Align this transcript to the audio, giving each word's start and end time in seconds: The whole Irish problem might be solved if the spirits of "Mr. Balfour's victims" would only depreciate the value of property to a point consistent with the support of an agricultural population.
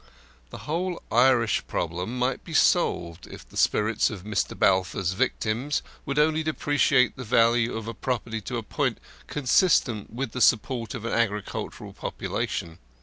The 0.49 0.65
whole 0.65 0.99
Irish 1.11 1.63
problem 1.67 2.17
might 2.17 2.43
be 2.43 2.55
solved 2.55 3.27
if 3.27 3.47
the 3.47 3.55
spirits 3.55 4.09
of 4.09 4.23
"Mr. 4.23 4.57
Balfour's 4.57 5.13
victims" 5.13 5.83
would 6.07 6.17
only 6.17 6.41
depreciate 6.41 7.15
the 7.17 7.23
value 7.23 7.77
of 7.77 8.01
property 8.01 8.41
to 8.41 8.57
a 8.57 8.63
point 8.63 8.97
consistent 9.27 10.11
with 10.11 10.31
the 10.31 10.41
support 10.41 10.95
of 10.95 11.05
an 11.05 11.13
agricultural 11.13 11.93
population. 11.93 12.79